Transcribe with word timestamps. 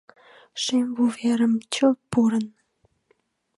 Шем 0.63 0.87
вуверым 0.97 1.53
чылт 1.73 1.99
пурын 2.11 2.45